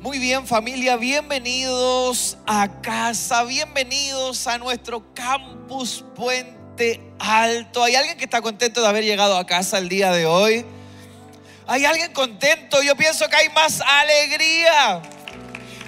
[0.00, 7.82] Muy bien familia, bienvenidos a casa, bienvenidos a nuestro campus Puente Alto.
[7.82, 10.64] ¿Hay alguien que está contento de haber llegado a casa el día de hoy?
[11.66, 12.80] ¿Hay alguien contento?
[12.80, 15.02] Yo pienso que hay más alegría.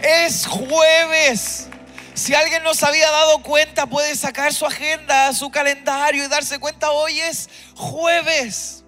[0.02, 1.68] Es jueves.
[2.14, 6.58] Si alguien no se había dado cuenta, puede sacar su agenda, su calendario y darse
[6.58, 8.82] cuenta, hoy es jueves.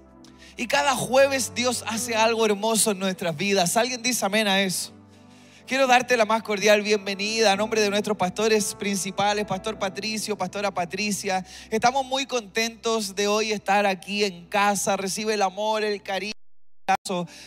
[0.57, 3.77] Y cada jueves Dios hace algo hermoso en nuestras vidas.
[3.77, 4.93] ¿Alguien dice amén a eso?
[5.67, 10.73] Quiero darte la más cordial bienvenida a nombre de nuestros pastores principales, Pastor Patricio, Pastora
[10.73, 11.47] Patricia.
[11.70, 14.97] Estamos muy contentos de hoy estar aquí en casa.
[14.97, 16.33] Recibe el amor, el cariño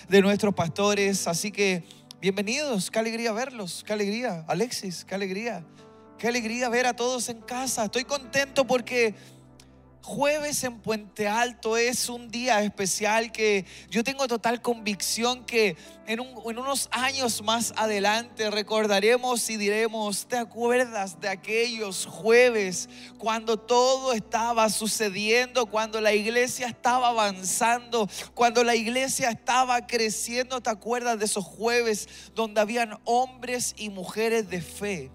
[0.07, 1.27] de nuestros pastores.
[1.27, 1.83] Así que
[2.21, 2.89] bienvenidos.
[2.89, 3.83] Qué alegría verlos.
[3.85, 4.45] Qué alegría.
[4.47, 5.65] Alexis, qué alegría.
[6.17, 7.85] Qué alegría ver a todos en casa.
[7.85, 9.13] Estoy contento porque
[10.05, 16.19] Jueves en Puente Alto es un día especial que yo tengo total convicción que en,
[16.19, 24.69] unos años más adelante recordaremos y diremos, ¿te acuerdas de aquellos jueves cuando todo estaba
[24.69, 30.61] sucediendo, cuando la iglesia estaba avanzando, cuando la iglesia estaba creciendo?
[30.61, 35.11] ¿Te acuerdas de esos jueves donde habían hombres y mujeres de fe?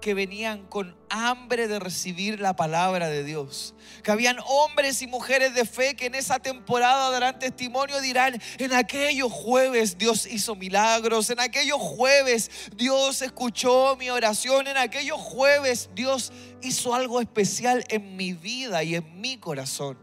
[0.00, 3.74] Que venían con hambre de recibir la palabra de Dios.
[4.02, 8.72] Que habían hombres y mujeres de fe que en esa temporada darán testimonio, dirán, en
[8.72, 15.90] aquellos jueves Dios hizo milagros, en aquellos jueves Dios escuchó mi oración, en aquellos jueves
[15.94, 19.98] Dios hizo algo especial en mi vida y en mi corazón.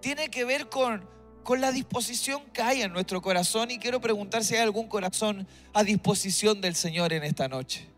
[0.00, 1.08] Tiene que ver con,
[1.44, 5.46] con la disposición que hay en nuestro corazón y quiero preguntar si hay algún corazón
[5.72, 7.88] a disposición del Señor en esta noche.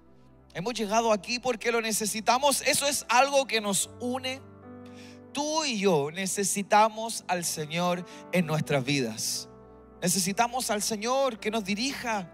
[0.54, 2.62] Hemos llegado aquí porque lo necesitamos.
[2.62, 4.40] Eso es algo que nos une.
[5.32, 9.48] Tú y yo necesitamos al Señor en nuestras vidas.
[10.02, 12.30] Necesitamos al Señor que nos dirija,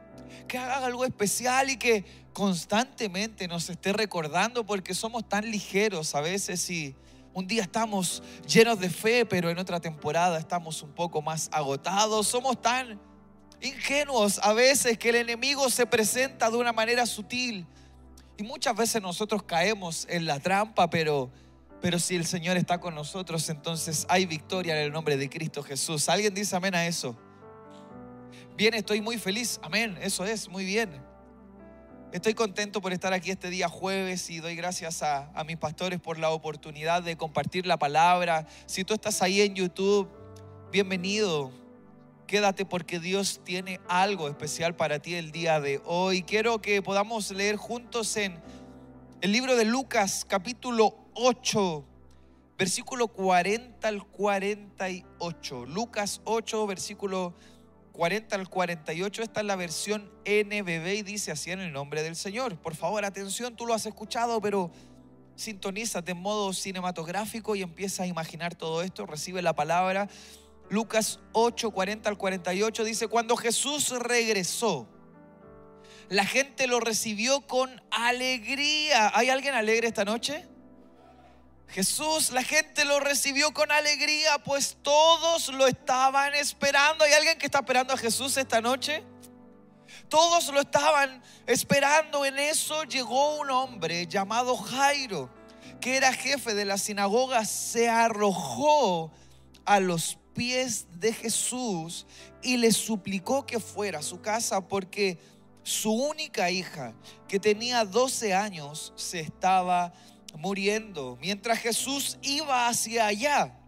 [0.49, 6.21] que haga algo especial y que constantemente nos esté recordando porque somos tan ligeros a
[6.21, 6.97] veces y
[7.35, 12.27] un día estamos llenos de fe, pero en otra temporada estamos un poco más agotados.
[12.27, 13.01] Somos tan
[13.61, 17.65] ingenuos a veces que el enemigo se presenta de una manera sutil
[18.39, 21.29] y muchas veces nosotros caemos en la trampa, pero,
[21.83, 25.65] pero si el Señor está con nosotros, entonces hay victoria en el nombre de Cristo
[25.65, 26.09] Jesús.
[26.09, 27.19] ¿Alguien dice amén a eso?
[28.57, 29.59] Bien, estoy muy feliz.
[29.61, 31.03] Amén, eso es, muy bien.
[32.13, 35.99] Estoy contento por estar aquí este día jueves y doy gracias a, a mis pastores
[35.99, 38.47] por la oportunidad de compartir la palabra.
[38.67, 40.09] Si tú estás ahí en YouTube,
[40.71, 41.68] bienvenido.
[42.29, 46.23] Quédate porque Dios tiene algo especial para ti el día de hoy.
[46.23, 48.39] Quiero que podamos leer juntos en
[49.23, 51.87] el libro de Lucas capítulo 8,
[52.59, 55.65] versículo 40 al 48.
[55.65, 57.33] Lucas 8, versículo
[57.93, 59.23] 40 al 48.
[59.23, 62.59] Esta es la versión NBB y dice así en el nombre del Señor.
[62.59, 64.71] Por favor, atención, tú lo has escuchado, pero
[65.35, 69.07] sintonízate en modo cinematográfico y empieza a imaginar todo esto.
[69.07, 70.11] Recibe la palabra.
[70.71, 74.89] Lucas 8, 40 al 48 dice, cuando Jesús regresó,
[76.09, 79.11] la gente lo recibió con alegría.
[79.15, 80.47] ¿Hay alguien alegre esta noche?
[81.69, 87.05] Jesús, la gente lo recibió con alegría, pues todos lo estaban esperando.
[87.05, 89.05] ¿Hay alguien que está esperando a Jesús esta noche?
[90.09, 92.25] Todos lo estaban esperando.
[92.25, 95.31] En eso llegó un hombre llamado Jairo,
[95.81, 99.13] que era jefe de la sinagoga, se arrojó
[99.67, 102.07] a los pies de Jesús
[102.45, 105.19] y le suplicó que fuera a su casa porque
[105.65, 106.95] su única hija,
[107.27, 109.93] que tenía 12 años, se estaba
[110.37, 111.19] muriendo.
[111.21, 113.59] Mientras Jesús iba hacia allá,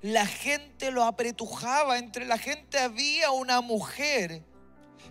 [0.00, 1.98] la gente lo apretujaba.
[1.98, 4.42] Entre la gente había una mujer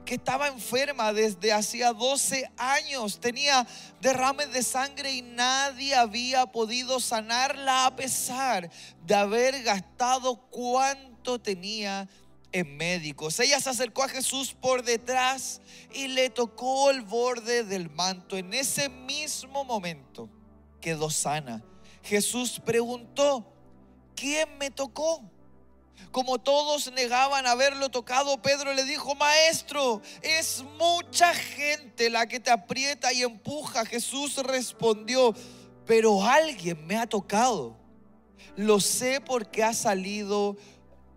[0.06, 3.66] que estaba enferma desde hacía 12 años, tenía
[4.01, 8.69] derrames de sangre y nadie había podido sanarla a pesar
[9.06, 12.09] de haber gastado cuánto tenía
[12.51, 13.40] en médicos.
[13.40, 15.61] Ella se acercó a Jesús por detrás
[15.94, 18.37] y le tocó el borde del manto.
[18.37, 20.29] En ese mismo momento
[20.79, 21.64] quedó sana.
[22.03, 23.46] Jesús preguntó,
[24.16, 25.23] ¿quién me tocó?
[26.11, 32.52] Como todos negaban haberlo tocado, Pedro le dijo, maestro, es mucha gente la que te
[32.52, 33.85] aprieta y empuja.
[33.85, 35.34] Jesús respondió,
[35.85, 37.78] pero alguien me ha tocado.
[38.58, 40.58] Lo sé porque ha salido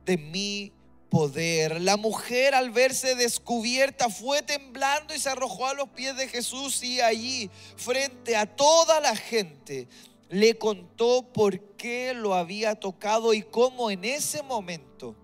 [0.05, 0.73] de mi
[1.15, 1.81] poder.
[1.81, 6.83] La mujer al verse descubierta fue temblando y se arrojó a los pies de Jesús
[6.83, 9.89] y allí, frente a toda la gente,
[10.29, 15.17] le contó por qué lo había tocado y cómo en ese momento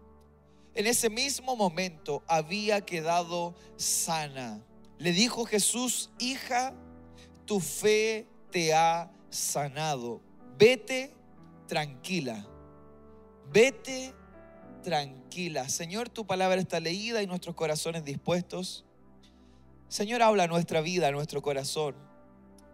[0.74, 4.64] en ese mismo momento había quedado sana.
[4.98, 6.74] Le dijo Jesús, hija,
[7.44, 10.20] tu fe te ha sanado.
[10.58, 11.12] Vete
[11.66, 12.46] tranquila.
[13.52, 14.14] Vete
[14.82, 15.68] tranquila.
[15.68, 18.84] Señor, tu palabra está leída y nuestros corazones dispuestos.
[19.88, 21.96] Señor, habla nuestra vida, nuestro corazón.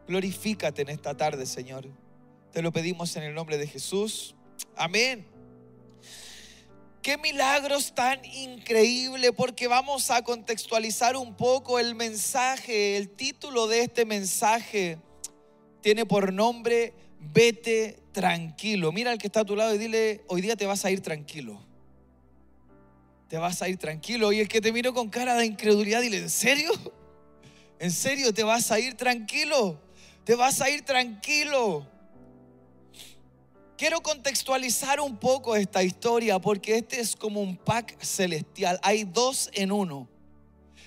[0.07, 1.89] Glorifícate en esta tarde, Señor.
[2.53, 4.35] Te lo pedimos en el nombre de Jesús.
[4.77, 5.27] Amén.
[7.03, 12.97] Qué milagros tan increíble porque vamos a contextualizar un poco el mensaje.
[12.97, 14.99] El título de este mensaje
[15.83, 18.93] tiene por nombre Vete tranquilo.
[18.93, 21.01] Mira al que está a tu lado y dile, hoy día te vas a ir
[21.01, 21.61] tranquilo.
[23.29, 24.33] Te vas a ir tranquilo.
[24.33, 26.73] Y el que te miró con cara de incredulidad, dile, ¿en serio?
[27.79, 29.81] ¿En serio te vas a ir tranquilo?
[30.25, 31.87] Te vas a ir tranquilo.
[33.77, 38.81] Quiero contextualizar un poco esta historia porque este es como un pack celestial.
[38.83, 40.09] Hay dos en uno.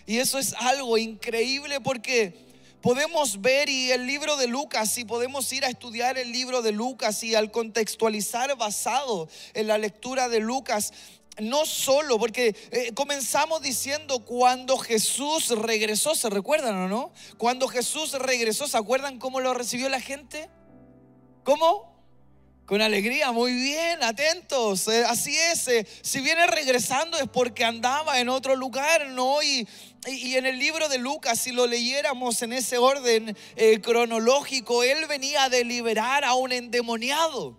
[0.08, 2.34] Y eso es algo increíble porque
[2.82, 6.72] podemos ver y el libro de Lucas, y podemos ir a estudiar el libro de
[6.72, 10.92] Lucas y al contextualizar basado en la lectura de Lucas,
[11.40, 17.12] no solo, porque eh, comenzamos diciendo cuando Jesús regresó, ¿se recuerdan o no?
[17.38, 20.50] Cuando Jesús regresó, ¿se acuerdan cómo lo recibió la gente?
[21.44, 21.99] ¿Cómo?
[22.70, 24.88] Con alegría, muy bien, atentos.
[24.90, 29.42] Eh, así es, eh, si viene regresando es porque andaba en otro lugar, ¿no?
[29.42, 29.68] Y,
[30.06, 35.08] y, en el libro de Lucas, si lo leyéramos en ese orden eh, cronológico, él
[35.08, 37.58] venía de liberar a un endemoniado.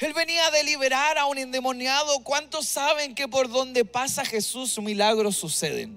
[0.00, 2.24] Él venía de liberar a un endemoniado.
[2.24, 5.96] ¿Cuántos saben que por donde pasa Jesús milagros suceden?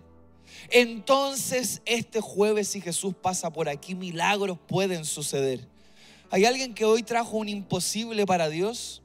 [0.69, 5.74] Entonces este jueves si Jesús pasa por aquí, milagros pueden suceder.
[6.35, 9.01] ¿Hay alguien que hoy trajo un imposible para Dios?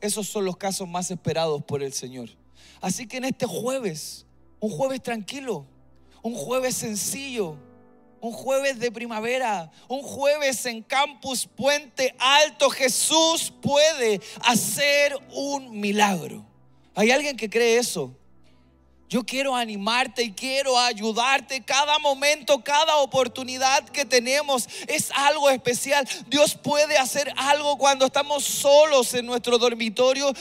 [0.00, 2.28] Esos son los casos más esperados por el Señor.
[2.80, 4.26] Así que en este jueves,
[4.58, 5.64] un jueves tranquilo,
[6.22, 7.56] un jueves sencillo,
[8.20, 16.44] un jueves de primavera, un jueves en Campus Puente Alto, Jesús puede hacer un milagro.
[16.96, 18.12] ¿Hay alguien que cree eso?
[19.08, 21.62] Yo quiero animarte y quiero ayudarte.
[21.62, 26.08] Cada momento, cada oportunidad que tenemos es algo especial.
[26.26, 30.32] Dios puede hacer algo cuando estamos solos en nuestro dormitorio.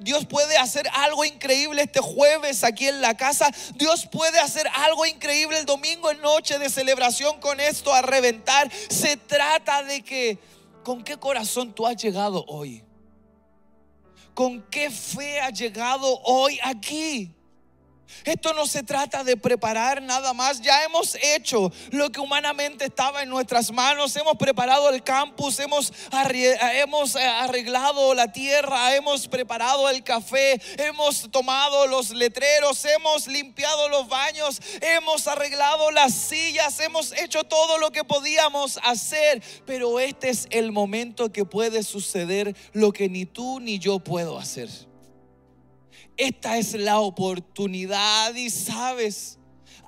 [0.00, 3.48] Dios, puede hacer algo increíble este jueves aquí en la casa.
[3.76, 8.68] Dios puede hacer algo increíble el domingo en noche de celebración con esto a reventar.
[8.90, 10.38] Se trata de que,
[10.82, 12.82] ¿con qué corazón tú has llegado hoy?
[14.34, 17.32] ¿Con qué fe has llegado hoy aquí?
[18.24, 20.60] Esto no se trata de preparar nada más.
[20.60, 24.14] Ya hemos hecho lo que humanamente estaba en nuestras manos.
[24.16, 31.86] Hemos preparado el campus, hemos, eh, arreglado la tierra, hemos preparado el café, hemos tomado
[31.86, 38.04] los letreros, hemos limpiado los baños, hemos arreglado las sillas, hemos hecho todo lo que
[38.04, 39.42] podíamos hacer.
[39.66, 44.38] Pero este es el momento que puede suceder lo que ni tú ni yo puedo
[44.38, 44.91] hacer.
[46.16, 49.38] Esta es la oportunidad y sabes,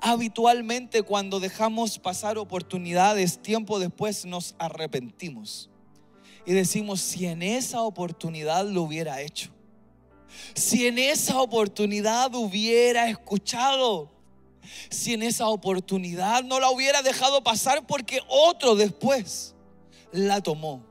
[0.01, 5.69] habitualmente cuando dejamos pasar oportunidades, tiempo después nos arrepentimos.
[6.45, 9.49] Y decimos, si en esa oportunidad lo hubiera hecho,
[10.53, 14.11] si en esa oportunidad hubiera escuchado,
[14.89, 19.55] si en esa oportunidad no la hubiera dejado pasar porque otro después
[20.11, 20.83] la tomó.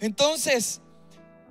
[0.00, 0.80] Entonces,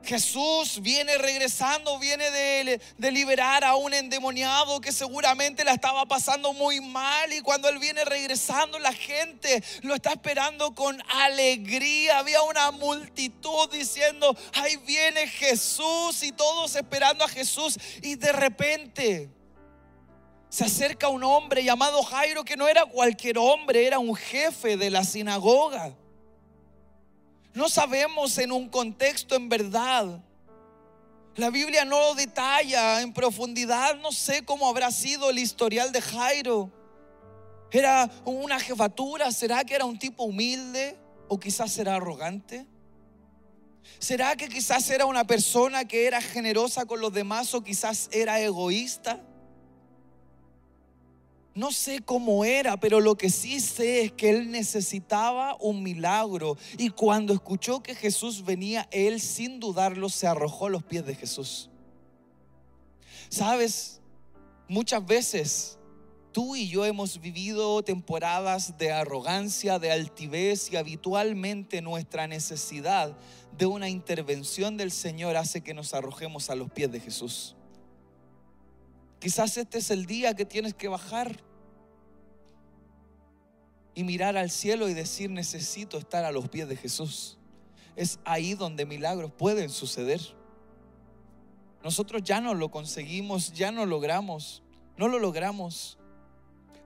[0.03, 6.81] Jesús viene regresando, viene de, liberar a un endemoniado que seguramente la estaba pasando muy
[6.81, 12.19] mal y cuando él viene regresando la gente lo está esperando con alegría.
[12.19, 19.29] Había una multitud diciendo, ahí viene Jesús y todos esperando a Jesús y de repente
[20.49, 24.89] se acerca un hombre llamado Jairo que no era cualquier hombre, era un jefe de
[24.89, 25.95] la sinagoga.
[27.53, 30.21] No sabemos en un contexto en verdad.
[31.35, 33.97] La Biblia no lo detalla en profundidad.
[33.97, 36.71] No sé cómo habrá sido el historial de Jairo.
[37.71, 39.31] ¿Era una jefatura?
[39.31, 40.97] ¿Será que era un tipo humilde?
[41.27, 42.65] ¿O quizás era arrogante?
[43.99, 48.39] ¿Será que quizás era una persona que era generosa con los demás o quizás era
[48.39, 49.21] egoísta?
[51.53, 56.57] No sé cómo era, pero lo que sí sé es que él necesitaba un milagro.
[56.77, 61.15] Y cuando escuchó que Jesús venía, él sin dudarlo se arrojó a los pies de
[61.15, 61.69] Jesús.
[63.27, 64.01] Sabes,
[64.69, 65.77] muchas veces
[66.31, 73.17] tú y yo hemos vivido temporadas de arrogancia, de altivez y habitualmente nuestra necesidad
[73.57, 77.57] de una intervención del Señor hace que nos arrojemos a los pies de Jesús.
[79.21, 81.37] Quizás este es el día que tienes que bajar
[83.93, 87.37] y mirar al cielo y decir, necesito estar a los pies de Jesús.
[87.95, 90.19] Es ahí donde milagros pueden suceder.
[91.83, 94.63] Nosotros ya no lo conseguimos, ya no logramos,
[94.97, 95.99] no lo logramos,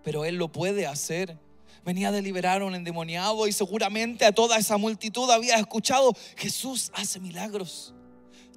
[0.03, 1.39] pero Él lo puede hacer.
[1.85, 6.91] Venía de liberar a un endemoniado y seguramente a toda esa multitud había escuchado, Jesús
[6.95, 7.93] hace milagros.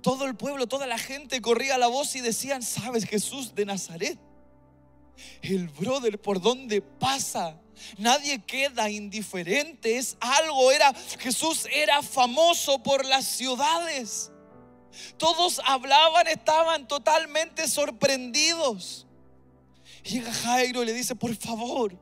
[0.03, 4.19] Todo el pueblo, toda la gente corría la voz y decían, ¿sabes Jesús de Nazaret?
[5.43, 7.61] El brother por donde pasa
[7.97, 14.31] Nadie queda indiferente, es algo, era Jesús era famoso por las ciudades.
[15.17, 19.07] Todos hablaban, estaban totalmente sorprendidos.
[20.05, 21.97] Llega Jairo y le dice, por favor,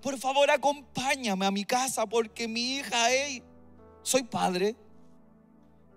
[0.00, 3.06] por favor acompáñame a mi casa porque mi hija,
[4.02, 4.76] soy padre.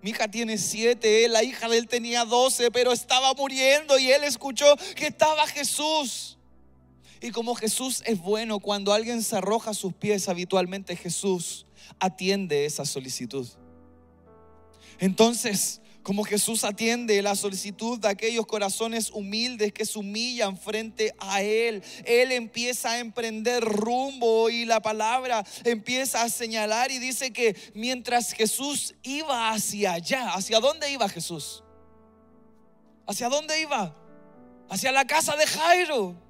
[0.06, 4.24] Mi hija tiene siete, la hija de él tenía doce, pero estaba muriendo y él
[4.24, 6.38] escuchó que estaba Jesús.
[7.22, 11.66] Y como Jesús es bueno, cuando alguien se arroja a sus pies, habitualmente Jesús
[11.98, 13.48] atiende esa solicitud.
[15.00, 21.42] Entonces, como Jesús atiende la solicitud de aquellos corazones humildes que se humillan frente a
[21.42, 27.56] Él, Él empieza a emprender rumbo y la palabra empieza a señalar y dice que
[27.74, 31.64] mientras Jesús iba hacia allá, ¿hacia dónde iba Jesús?
[33.08, 33.98] ¿Hacia dónde iba?
[34.70, 36.25] Hacia la casa de Jairo.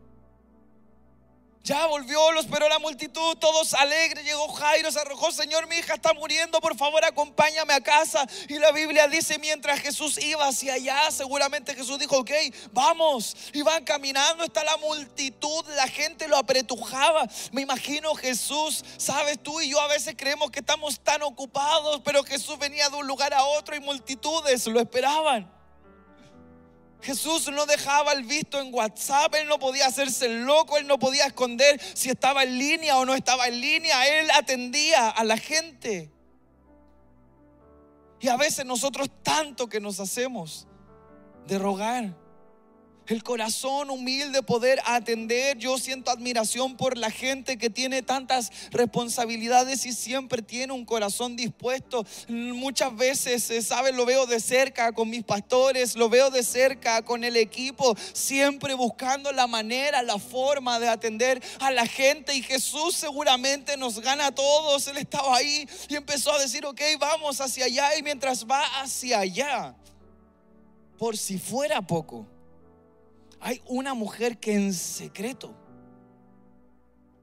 [1.65, 4.24] Ya volvió, lo esperó la multitud, todos alegres.
[4.24, 8.24] Llegó Jairo, se arrojó, Señor, mi hija está muriendo, por favor acompáñame a casa.
[8.48, 12.29] Y la Biblia dice, mientras Jesús iba hacia allá, seguramente Jesús dijo, ok,
[12.72, 13.36] vamos.
[13.51, 17.27] Y van caminando, está la multitud, la gente lo apretujaba.
[17.51, 22.24] Me imagino Jesús, sabes, tú y yo a veces creemos que estamos tan ocupados, pero
[22.24, 25.54] Jesús venía de un lugar a otro y multitudes lo esperaban.
[27.05, 31.27] Jesús no dejaba el visto en WhatsApp, Él no podía hacerse loco, Él no podía
[31.27, 36.12] esconder si estaba en línea o no estaba en línea, Él atendía a la gente.
[38.19, 40.67] Y a veces nosotros tanto que nos hacemos
[41.45, 42.15] de rogar
[43.07, 45.57] el corazón humilde poder atender.
[45.57, 51.35] Yo siento admiración por la gente que tiene tantas responsabilidades y siempre tiene un corazón
[51.35, 52.05] dispuesto.
[52.27, 53.95] Muchas veces, eh, ¿sabes?
[53.95, 58.74] Lo veo de cerca con mis pastores, lo veo de cerca con el equipo, siempre
[58.74, 62.33] buscando la manera, la forma de atender a la gente.
[62.35, 64.88] Y Jesús seguramente nos gana a todos.
[64.88, 67.95] Él estaba ahí y empezó a decir, ok, vamos hacia allá.
[67.97, 69.75] Y mientras va hacia allá,
[70.97, 72.34] por si fuera poco
[73.45, 75.53] hay una mujer que en secreto,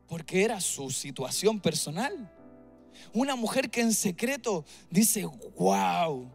[0.06, 2.32] porque era su situación personal,
[3.12, 5.24] una mujer que en secreto dice,
[5.58, 6.30] wow,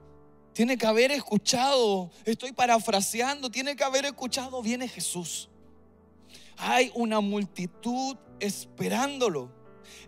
[0.51, 5.47] tiene que haber escuchado, estoy parafraseando, tiene que haber escuchado, viene Jesús.
[6.57, 9.53] Hay una multitud esperándolo.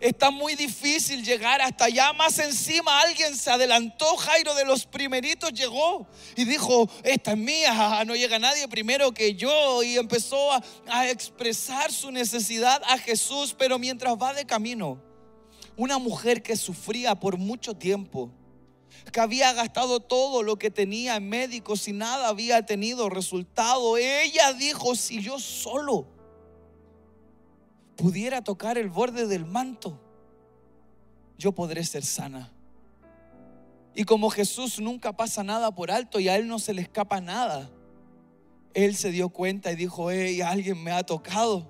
[0.00, 2.12] Está muy difícil llegar hasta allá.
[2.14, 4.16] Más encima alguien se adelantó.
[4.16, 6.06] Jairo de los primeritos llegó
[6.36, 9.82] y dijo, esta es mía, no llega nadie primero que yo.
[9.82, 13.54] Y empezó a, expresar su necesidad a Jesús.
[13.58, 15.02] Pero mientras va de camino,
[15.76, 18.30] una mujer que sufría por mucho tiempo,
[19.12, 24.54] que había gastado todo lo que tenía en médicos y nada había tenido resultado, ella
[24.54, 26.19] dijo, si yo solo
[28.00, 30.00] pudiera tocar el borde del manto,
[31.36, 32.50] yo podré ser sana.
[33.94, 37.20] Y como Jesús nunca pasa nada por alto y a Él no se le escapa
[37.20, 37.70] nada,
[38.72, 41.68] Él se dio cuenta y dijo, hey, alguien me ha tocado.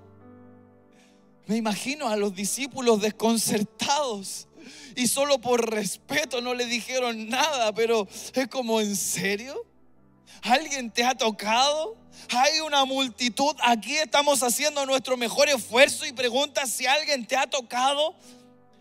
[1.46, 4.46] Me imagino a los discípulos desconcertados
[4.94, 9.66] y solo por respeto no le dijeron nada, pero es como, ¿en serio?
[10.42, 11.99] ¿Alguien te ha tocado?
[12.30, 13.54] Hay una multitud.
[13.62, 18.14] Aquí estamos haciendo nuestro mejor esfuerzo y preguntas si alguien te ha tocado.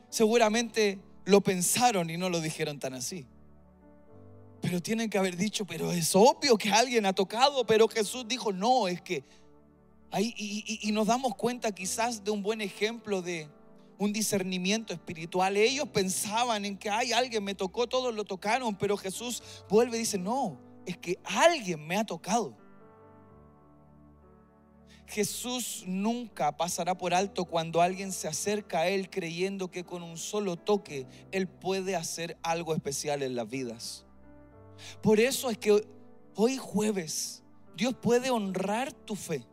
[0.10, 3.26] Seguramente lo pensaron y no lo dijeron tan así.
[4.62, 7.66] Pero tienen que haber dicho, pero es obvio que alguien ha tocado.
[7.66, 9.24] Pero Jesús dijo, no, es que...
[10.12, 13.48] Ahí, y, y nos damos cuenta quizás de un buen ejemplo de
[14.00, 15.56] un discernimiento espiritual.
[15.58, 20.00] Ellos pensaban en que hay alguien me tocó, todos lo tocaron, pero Jesús vuelve y
[20.00, 22.58] dice, no, es que alguien me ha tocado.
[25.10, 30.18] Jesús nunca pasará por alto cuando alguien se acerca a Él creyendo que con un
[30.18, 34.06] solo toque Él puede hacer algo especial en las vidas.
[35.02, 35.84] Por eso es que
[36.36, 37.42] hoy jueves
[37.76, 39.46] Dios puede honrar tu fe.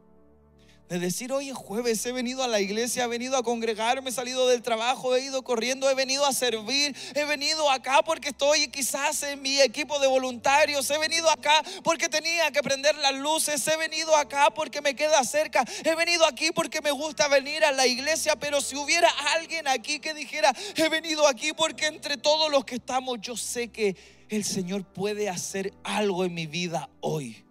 [0.89, 4.13] De decir, hoy es jueves, he venido a la iglesia, he venido a congregarme, he
[4.13, 8.69] salido del trabajo, he ido corriendo, he venido a servir, he venido acá porque estoy
[8.69, 13.67] quizás en mi equipo de voluntarios, he venido acá porque tenía que prender las luces,
[13.67, 17.73] he venido acá porque me queda cerca, he venido aquí porque me gusta venir a
[17.73, 22.49] la iglesia, pero si hubiera alguien aquí que dijera, he venido aquí porque entre todos
[22.49, 23.97] los que estamos, yo sé que
[24.29, 27.45] el Señor puede hacer algo en mi vida hoy.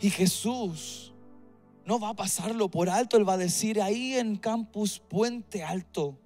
[0.00, 1.12] Y Jesús
[1.86, 6.18] no va a pasarlo por alto, Él va a decir, ahí en Campus Puente Alto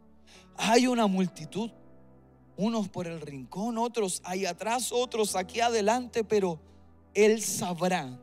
[0.56, 1.70] hay una multitud,
[2.56, 6.60] unos por el rincón, otros ahí atrás, otros aquí adelante, pero
[7.14, 8.18] Él sabrá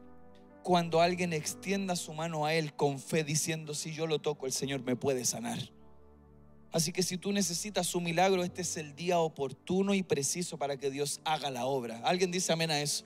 [0.64, 4.52] cuando alguien extienda su mano a Él con fe diciendo, si yo lo toco, el
[4.52, 5.60] Señor me puede sanar.
[6.72, 10.78] Así que si tú necesitas su milagro, este es el día oportuno y preciso para
[10.78, 12.02] que Dios haga la obra.
[12.04, 13.06] ¿Alguien dice amén a eso?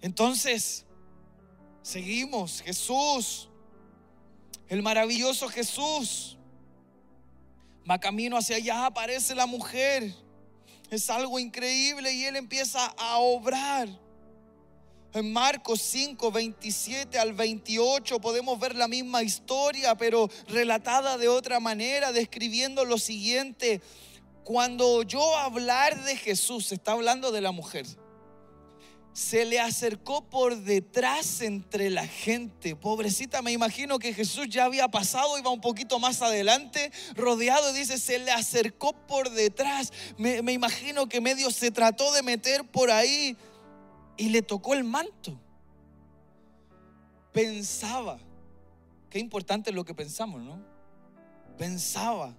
[0.00, 0.84] Entonces,
[1.84, 2.62] seguimos.
[2.62, 3.48] Jesús,
[4.68, 6.36] el maravilloso Jesús,
[7.88, 10.12] va camino hacia allá, aparece la mujer.
[10.90, 13.88] Es algo increíble y él empieza a obrar.
[15.12, 21.60] En Marcos 5, 27 al 28 podemos ver la misma historia, pero relatada de otra
[21.60, 23.80] manera, describiendo lo siguiente.
[24.42, 27.86] Cuando yo hablar de Jesús, está hablando de la mujer,
[29.14, 32.74] se le acercó por detrás entre la gente.
[32.74, 37.78] Pobrecita, me imagino que Jesús ya había pasado, iba un poquito más adelante, rodeado, y
[37.78, 39.92] dice, se le acercó por detrás.
[40.18, 43.36] Me, me imagino que medio se trató de meter por ahí
[44.16, 45.40] y le tocó el manto.
[47.32, 48.18] Pensaba,
[49.10, 50.60] qué importante es lo que pensamos, ¿no?
[51.56, 52.34] Pensaba,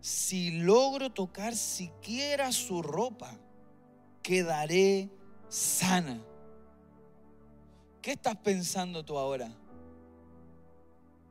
[0.00, 3.38] si logro tocar siquiera su ropa,
[4.22, 5.10] quedaré
[5.48, 6.20] sana.
[8.02, 9.50] ¿Qué estás pensando tú ahora?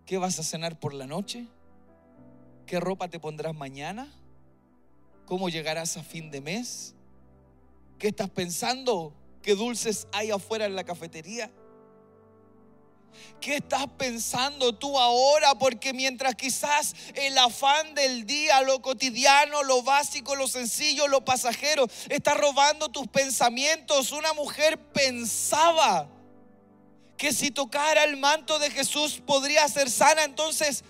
[0.05, 1.47] ¿Qué vas a cenar por la noche?
[2.65, 4.07] ¿Qué ropa te pondrás mañana?
[5.25, 6.95] ¿Cómo llegarás a fin de mes?
[7.99, 9.13] ¿Qué estás pensando?
[9.41, 11.51] ¿Qué dulces hay afuera en la cafetería?
[13.39, 15.55] ¿Qué estás pensando tú ahora?
[15.55, 21.87] Porque mientras quizás el afán del día, lo cotidiano, lo básico, lo sencillo, lo pasajero,
[22.09, 26.09] está robando tus pensamientos, una mujer pensaba
[27.17, 30.23] que si tocara el manto de Jesús podría ser sana.
[30.23, 30.83] Entonces,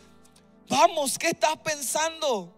[0.68, 2.57] vamos, ¿qué estás pensando?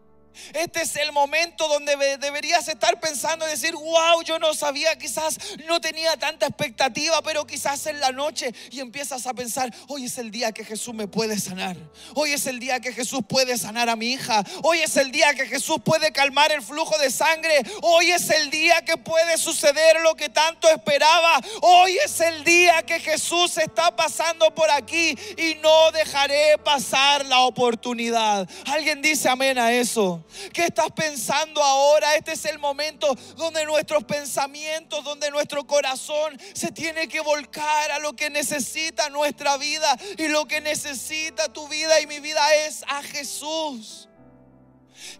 [0.54, 5.38] Este es el momento donde deberías estar pensando y decir, wow, yo no sabía, quizás
[5.68, 10.18] no tenía tanta expectativa, pero quizás en la noche y empiezas a pensar, hoy es
[10.18, 11.78] el día que Jesús me puede sanar.
[12.16, 14.44] Hoy es el día que Jesús puede sanar a mi hija.
[14.64, 17.62] Hoy es el día que Jesús puede calmar el flujo de sangre.
[17.82, 21.42] Hoy es el día que puede suceder lo que tanto esperaba.
[21.62, 27.42] Hoy es el día que Jesús está pasando por aquí y no dejaré pasar la
[27.42, 28.50] oportunidad.
[28.66, 30.19] ¿Alguien dice amén a eso?
[30.54, 32.16] ¿Qué estás pensando ahora?
[32.16, 38.00] Este es el momento donde nuestros pensamientos, donde nuestro corazón se tiene que volcar a
[38.00, 39.98] lo que necesita nuestra vida.
[40.18, 44.08] Y lo que necesita tu vida y mi vida es a Jesús.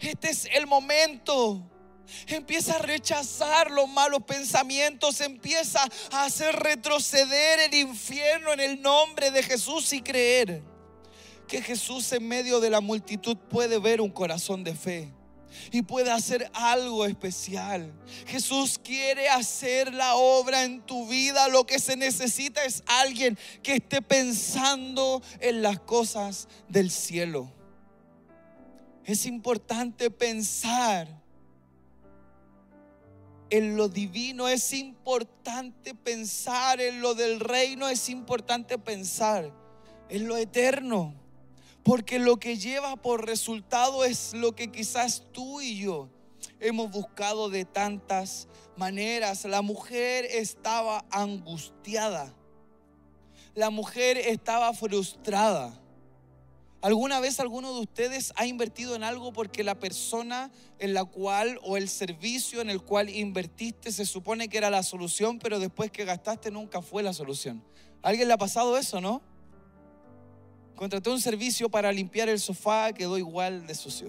[0.00, 1.66] Este es el momento.
[2.26, 9.30] Empieza a rechazar los malos pensamientos, empieza a hacer retroceder el infierno en el nombre
[9.30, 10.69] de Jesús y creer
[11.50, 15.12] que Jesús en medio de la multitud puede ver un corazón de fe
[15.72, 17.92] y puede hacer algo especial.
[18.28, 21.48] Jesús quiere hacer la obra en tu vida.
[21.48, 27.52] Lo que se necesita es alguien que esté pensando en las cosas del cielo.
[29.04, 31.08] Es importante pensar
[33.50, 39.50] en lo divino, es importante pensar en lo del reino, es importante pensar
[40.08, 41.19] en lo eterno.
[41.84, 46.08] Porque lo que lleva por resultado es lo que quizás tú y yo
[46.58, 49.44] hemos buscado de tantas maneras.
[49.44, 52.34] La mujer estaba angustiada.
[53.54, 55.80] La mujer estaba frustrada.
[56.82, 61.58] ¿Alguna vez alguno de ustedes ha invertido en algo porque la persona en la cual
[61.62, 65.90] o el servicio en el cual invertiste se supone que era la solución, pero después
[65.90, 67.62] que gastaste nunca fue la solución?
[68.02, 69.20] alguien le ha pasado eso, no?
[70.80, 74.08] Contraté un servicio para limpiar el sofá, quedó igual de sucio.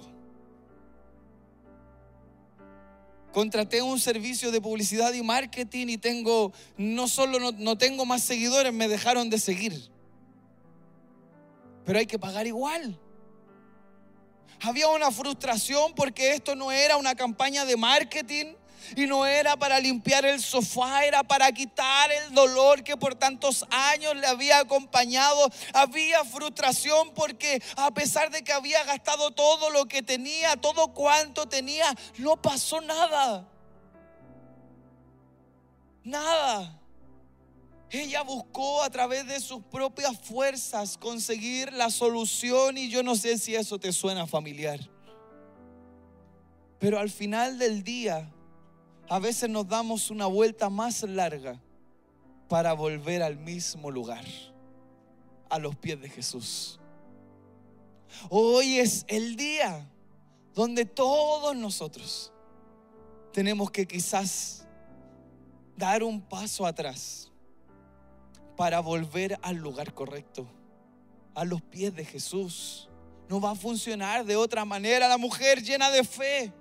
[3.33, 8.23] Contraté un servicio de publicidad y marketing y tengo, no solo no, no tengo más
[8.23, 9.91] seguidores, me dejaron de seguir.
[11.83, 12.97] Pero hay que pagar igual.
[14.61, 18.53] Había una frustración porque esto no era una campaña de marketing,
[18.95, 23.65] Y no era para limpiar el sofá, era para quitar el dolor que por tantos
[23.69, 25.49] años le había acompañado.
[25.73, 31.47] Había frustración porque a pesar de que había gastado todo lo que tenía, todo cuanto
[31.47, 33.47] tenía, no pasó nada.
[36.03, 36.77] Nada.
[37.89, 43.37] Ella buscó a través de sus propias fuerzas conseguir la solución y yo no sé
[43.37, 44.79] si eso te suena familiar.
[46.79, 48.31] Pero al final del día,
[49.11, 51.59] a veces nos damos una vuelta más larga
[52.47, 54.23] para volver al mismo lugar,
[55.49, 56.79] a los pies de Jesús.
[58.29, 59.85] Hoy es el día
[60.55, 62.31] donde todos nosotros
[63.33, 64.65] tenemos que quizás
[65.75, 67.29] dar un paso atrás
[68.55, 70.47] para volver al lugar correcto,
[71.35, 72.89] a los pies de Jesús.
[73.27, 75.09] No va a funcionar de otra manera.
[75.09, 76.53] La mujer llena de fe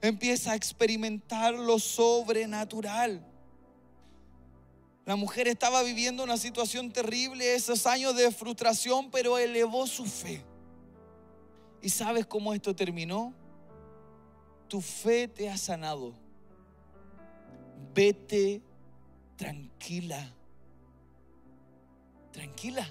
[0.00, 3.24] empieza a experimentar lo sobrenatural.
[5.04, 10.44] La mujer estaba viviendo una situación terrible, esos años de frustración, pero elevó su fe.
[11.80, 13.32] ¿Y sabes cómo esto terminó?
[14.68, 16.14] Tu fe te ha sanado.
[17.94, 18.60] Vete
[19.36, 20.34] tranquila
[22.38, 22.86] tranquila.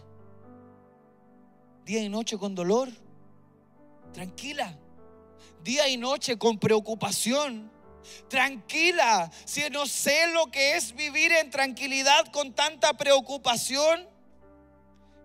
[1.86, 2.90] Día y noche con dolor,
[4.14, 4.78] tranquila.
[5.64, 7.72] Día y noche con preocupación,
[8.30, 9.30] tranquila.
[9.46, 14.08] Si no sé lo que es vivir en tranquilidad con tanta preocupación,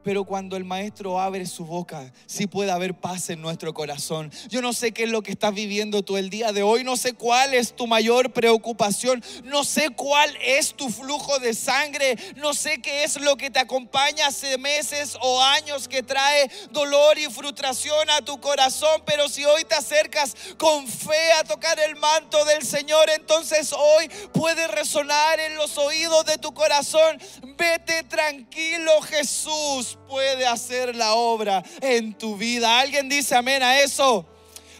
[0.03, 4.33] pero cuando el maestro abre su boca, sí puede haber paz en nuestro corazón.
[4.49, 6.97] Yo no sé qué es lo que estás viviendo tú el día de hoy, no
[6.97, 12.55] sé cuál es tu mayor preocupación, no sé cuál es tu flujo de sangre, no
[12.55, 17.27] sé qué es lo que te acompaña hace meses o años que trae dolor y
[17.27, 22.45] frustración a tu corazón, pero si hoy te acercas con fe a tocar el manto
[22.45, 27.19] del Señor, entonces hoy puede resonar en los oídos de tu corazón.
[27.57, 32.81] Vete tranquilo, Jesús puede hacer la obra en tu vida.
[32.81, 34.26] ¿Alguien dice amén a eso?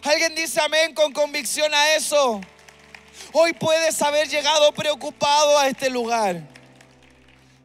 [0.03, 2.41] ¿Alguien dice amén con convicción a eso?
[3.31, 6.47] Hoy puedes haber llegado preocupado a este lugar,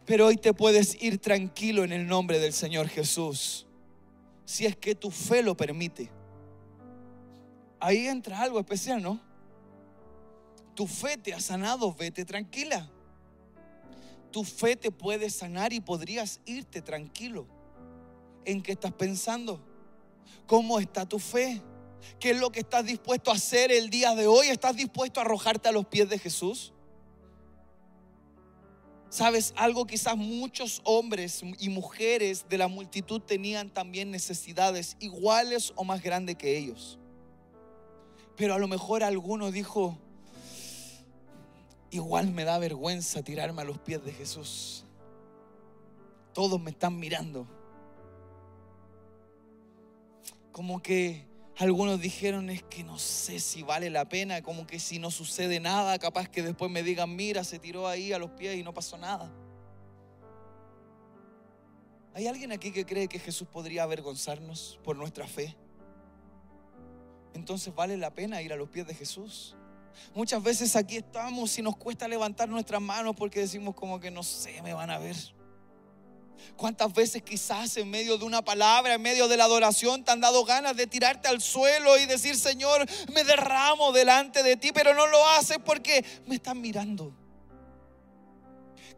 [0.04, 3.66] pero hoy te puedes ir tranquilo en el nombre del Señor Jesús,
[4.44, 6.10] si es que tu fe lo permite.
[7.80, 9.20] Ahí entra algo especial, ¿no?
[10.74, 12.88] Tu fe te ha sanado, vete tranquila
[14.30, 17.46] tu fe te puede sanar y podrías irte tranquilo.
[18.44, 19.60] ¿En qué estás pensando?
[20.46, 21.62] ¿Cómo está tu fe?
[22.18, 24.48] ¿Qué es lo que estás dispuesto a hacer el día de hoy?
[24.48, 26.72] ¿Estás dispuesto a arrojarte a los pies de Jesús?
[29.10, 29.86] ¿Sabes algo?
[29.86, 36.36] Quizás muchos hombres y mujeres de la multitud tenían también necesidades iguales o más grandes
[36.36, 36.98] que ellos.
[38.36, 39.98] Pero a lo mejor alguno dijo,
[41.90, 44.84] igual me da vergüenza tirarme a los pies de Jesús.
[46.32, 47.46] Todos me están mirando.
[50.52, 54.98] Como que algunos dijeron es que no sé si vale la pena, como que si
[54.98, 58.56] no sucede nada, capaz que después me digan, mira, se tiró ahí a los pies
[58.56, 59.30] y no pasó nada.
[62.14, 65.56] ¿Hay alguien aquí que cree que Jesús podría avergonzarnos por nuestra fe?
[67.34, 69.56] Entonces vale la pena ir a los pies de Jesús.
[70.14, 74.22] Muchas veces aquí estamos y nos cuesta levantar nuestras manos porque decimos como que no
[74.22, 75.16] sé, me van a ver.
[76.56, 80.20] ¿Cuántas veces quizás en medio de una palabra, en medio de la adoración, te han
[80.20, 84.94] dado ganas de tirarte al suelo y decir, Señor, me derramo delante de ti, pero
[84.94, 87.12] no lo haces porque me están mirando?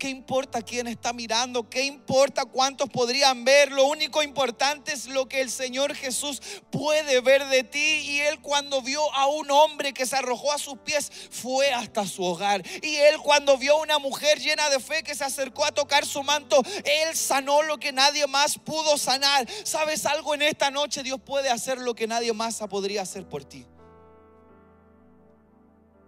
[0.00, 1.68] ¿Qué importa quién está mirando?
[1.68, 3.70] ¿Qué importa cuántos podrían ver?
[3.70, 7.78] Lo único importante es lo que el Señor Jesús puede ver de ti.
[7.78, 12.06] Y Él cuando vio a un hombre que se arrojó a sus pies, fue hasta
[12.06, 12.62] su hogar.
[12.82, 16.06] Y Él cuando vio a una mujer llena de fe que se acercó a tocar
[16.06, 19.46] su manto, Él sanó lo que nadie más pudo sanar.
[19.64, 21.02] ¿Sabes algo en esta noche?
[21.02, 23.66] Dios puede hacer lo que nadie más podría hacer por ti.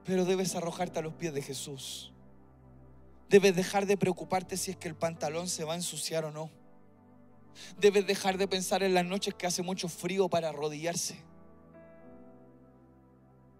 [0.06, 2.11] Pero debes arrojarte a los pies de Jesús.
[3.32, 6.50] Debes dejar de preocuparte si es que el pantalón se va a ensuciar o no.
[7.78, 11.16] Debes dejar de pensar en las noches que hace mucho frío para arrodillarse.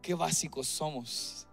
[0.03, 1.47] Qué básicos somos.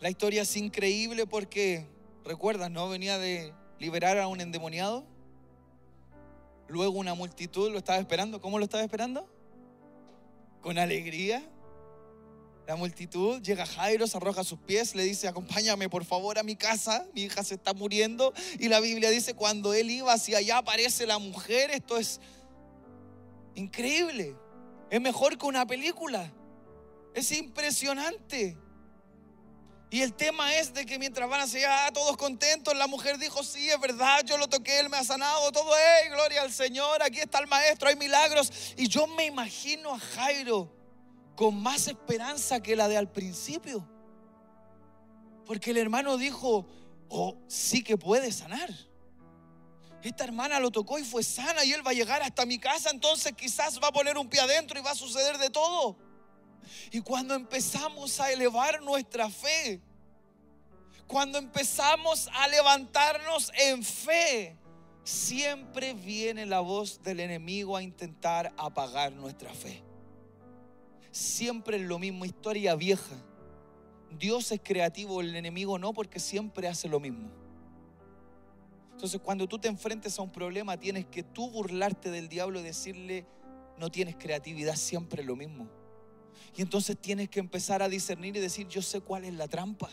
[0.00, 1.86] La historia es increíble porque,
[2.24, 2.88] ¿recuerdas, no?
[2.88, 5.04] Venía de liberar a un endemoniado.
[6.66, 8.40] Luego una multitud lo estaba esperando.
[8.40, 9.35] ¿Cómo lo estaba esperando?
[10.66, 11.48] Con alegría.
[12.66, 16.42] La multitud llega Jairo, se arroja a sus pies, le dice, acompáñame por favor a
[16.42, 18.34] mi casa, mi hija se está muriendo.
[18.58, 22.20] Y la Biblia dice, cuando él iba hacia allá aparece la mujer, esto es
[23.54, 24.34] Increíble.
[24.90, 26.32] Es mejor que una película.
[27.14, 28.58] Es impresionante.
[29.88, 33.18] Y el tema es de que mientras van a ser ah, todos contentos, la mujer
[33.18, 36.52] dijo, sí, es verdad, yo lo toqué, él me ha sanado, todo, es gloria al
[36.52, 38.74] Señor, aquí está el maestro, hay milagros.
[38.76, 40.72] Y yo me imagino a Jairo
[41.36, 43.88] con más esperanza que la de al principio.
[45.44, 46.66] Porque el hermano dijo,
[47.08, 48.68] oh, sí que puede sanar.
[50.02, 52.90] Esta hermana lo tocó y fue sana y él va a llegar hasta mi casa,
[52.90, 55.96] entonces quizás va a poner un pie adentro y va a suceder de todo.
[56.90, 59.80] Y cuando empezamos a elevar nuestra fe,
[61.06, 64.56] cuando empezamos a levantarnos en fe,
[65.04, 69.82] siempre viene la voz del enemigo a intentar apagar nuestra fe.
[71.12, 73.16] Siempre es lo mismo, historia vieja.
[74.18, 77.30] Dios es creativo, el enemigo no, porque siempre hace lo mismo.
[78.92, 82.62] Entonces, cuando tú te enfrentes a un problema, tienes que tú burlarte del diablo y
[82.62, 83.26] decirle,
[83.78, 85.68] no tienes creatividad, siempre lo mismo.
[86.56, 89.90] Y entonces tienes que empezar a discernir y decir, yo sé cuál es la trampa.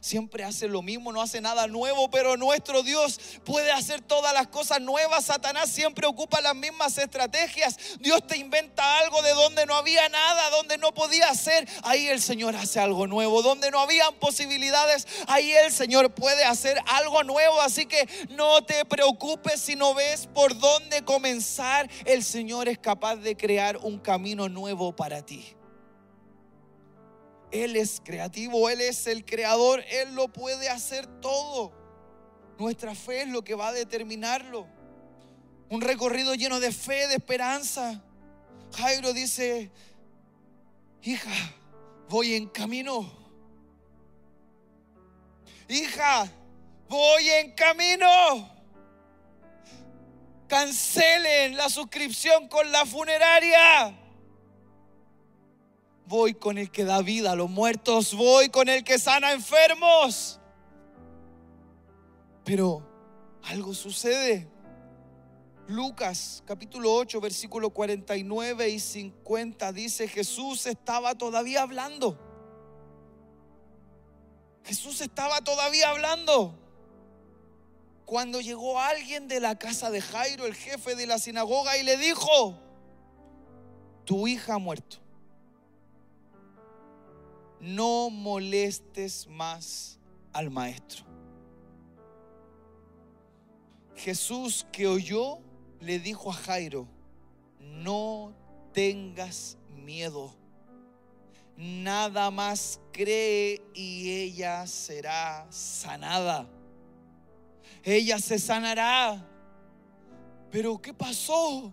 [0.00, 4.46] Siempre hace lo mismo, no hace nada nuevo, pero nuestro Dios puede hacer todas las
[4.46, 5.26] cosas nuevas.
[5.26, 7.76] Satanás siempre ocupa las mismas estrategias.
[8.00, 11.68] Dios te inventa algo de donde no había nada, donde no podía hacer.
[11.82, 13.42] Ahí el Señor hace algo nuevo.
[13.42, 17.60] Donde no habían posibilidades, ahí el Señor puede hacer algo nuevo.
[17.60, 21.90] Así que no te preocupes si no ves por dónde comenzar.
[22.06, 25.59] El Señor es capaz de crear un camino nuevo para ti.
[27.50, 31.72] Él es creativo, Él es el creador, Él lo puede hacer todo.
[32.58, 34.66] Nuestra fe es lo que va a determinarlo.
[35.68, 38.02] Un recorrido lleno de fe, de esperanza.
[38.76, 39.70] Jairo dice,
[41.02, 41.32] hija,
[42.08, 43.10] voy en camino.
[45.68, 46.30] Hija,
[46.88, 48.60] voy en camino.
[50.46, 53.99] Cancelen la suscripción con la funeraria
[56.10, 60.40] voy con el que da vida a los muertos, voy con el que sana enfermos.
[62.44, 62.84] Pero
[63.44, 64.48] algo sucede.
[65.68, 72.18] Lucas capítulo 8, versículo 49 y 50 dice, Jesús estaba todavía hablando.
[74.64, 76.58] Jesús estaba todavía hablando.
[78.04, 81.96] Cuando llegó alguien de la casa de Jairo, el jefe de la sinagoga, y le
[81.96, 82.58] dijo,
[84.04, 84.99] tu hija ha muerto
[87.60, 89.98] no molestes más
[90.32, 91.04] al maestro.
[93.94, 95.38] Jesús que oyó
[95.80, 96.88] le dijo a Jairo,
[97.58, 98.32] no
[98.72, 100.34] tengas miedo,
[101.56, 106.48] nada más cree y ella será sanada.
[107.82, 109.26] Ella se sanará.
[110.50, 111.72] Pero ¿qué pasó?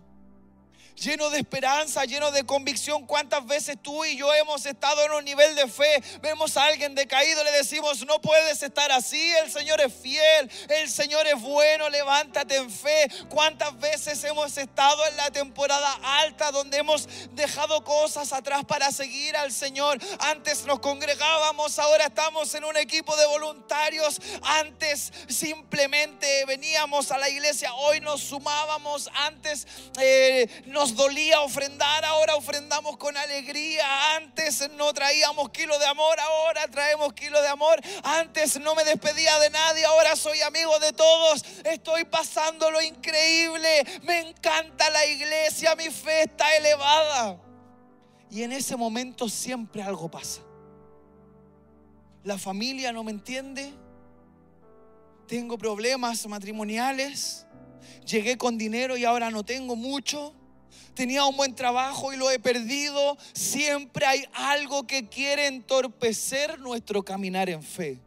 [0.98, 3.06] Lleno de esperanza, lleno de convicción.
[3.06, 6.02] ¿Cuántas veces tú y yo hemos estado en un nivel de fe?
[6.20, 10.88] Vemos a alguien decaído, le decimos, no puedes estar así, el Señor es fiel, el
[10.90, 13.08] Señor es bueno, levántate en fe.
[13.28, 19.36] ¿Cuántas veces hemos estado en la temporada alta donde hemos dejado cosas atrás para seguir
[19.36, 19.98] al Señor?
[20.20, 24.20] Antes nos congregábamos, ahora estamos en un equipo de voluntarios.
[24.42, 29.66] Antes simplemente veníamos a la iglesia, hoy nos sumábamos, antes
[30.00, 34.16] eh, nos dolía ofrendar, ahora ofrendamos con alegría.
[34.16, 37.80] Antes no traíamos kilo de amor, ahora traemos kilo de amor.
[38.02, 41.44] Antes no me despedía de nadie, ahora soy amigo de todos.
[41.64, 43.84] Estoy pasando lo increíble.
[44.02, 47.40] Me encanta la iglesia, mi fe está elevada.
[48.30, 50.42] Y en ese momento siempre algo pasa.
[52.24, 53.72] La familia no me entiende.
[55.26, 57.46] Tengo problemas matrimoniales.
[58.04, 60.34] Llegué con dinero y ahora no tengo mucho
[60.94, 63.16] tenía un buen trabajo y lo he perdido.
[63.32, 68.00] Siempre hay algo que quiere entorpecer nuestro caminar en fe.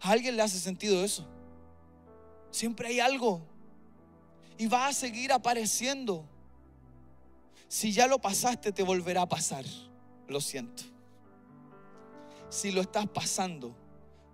[0.00, 1.26] ¿A alguien le hace sentido eso?
[2.50, 3.42] Siempre hay algo.
[4.58, 6.24] Y va a seguir apareciendo.
[7.68, 9.64] Si ya lo pasaste, te volverá a pasar.
[10.28, 10.82] Lo siento.
[12.50, 13.74] Si lo estás pasando,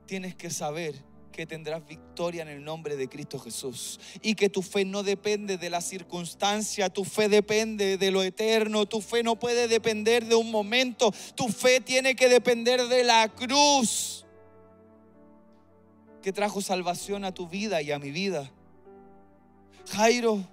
[0.07, 1.01] tienes que saber
[1.39, 4.01] que tendrás victoria en el nombre de Cristo Jesús.
[4.23, 8.87] Y que tu fe no depende de la circunstancia, tu fe depende de lo eterno,
[8.87, 13.29] tu fe no puede depender de un momento, tu fe tiene que depender de la
[13.29, 14.27] cruz
[16.23, 18.51] que trajo salvación a tu vida y a mi vida.
[19.93, 20.45] Jairo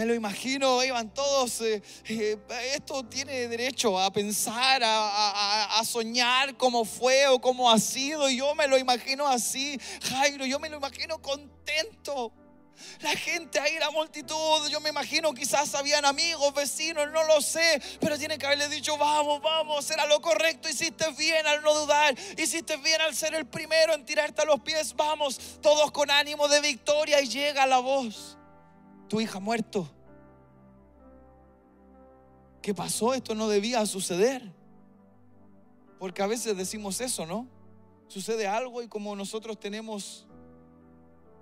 [0.00, 2.38] me lo imagino, iban todos, eh, eh,
[2.74, 8.30] esto tiene derecho a pensar, a, soñar cómo fue o cómo ha sido.
[8.30, 12.32] Y yo me lo imagino así, Jairo, yo me lo imagino contento.
[13.02, 17.82] La gente ahí, la multitud, yo me imagino quizás habían amigos, vecinos, no lo sé,
[18.00, 22.14] pero tiene que haberle dicho, vamos, vamos, era lo correcto, hiciste bien al no dudar,
[22.38, 26.48] hiciste bien al ser el primero en tirarte a los pies, vamos, todos con ánimo
[26.48, 28.38] de victoria y llega la voz,
[29.10, 29.90] tu hija muerto.
[32.62, 33.12] ¿Qué pasó?
[33.12, 34.52] Esto no debía suceder.
[35.98, 37.48] Porque a veces decimos eso, ¿no?
[38.06, 40.26] Sucede algo y como nosotros tenemos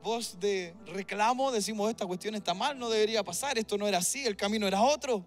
[0.03, 4.25] voz de reclamo, decimos esta cuestión está mal, no debería pasar, esto no era así,
[4.25, 5.25] el camino era otro.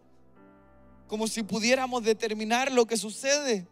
[1.08, 3.68] Como si pudiéramos determinar lo que sucede.